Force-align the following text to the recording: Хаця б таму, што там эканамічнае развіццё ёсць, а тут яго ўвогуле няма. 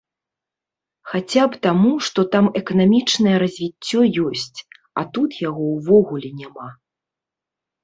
Хаця 1.11 1.43
б 1.51 1.59
таму, 1.67 1.91
што 2.07 2.19
там 2.37 2.45
эканамічнае 2.61 3.35
развіццё 3.45 3.99
ёсць, 4.27 4.59
а 5.01 5.07
тут 5.19 5.29
яго 5.49 5.61
ўвогуле 5.77 6.29
няма. 6.43 6.69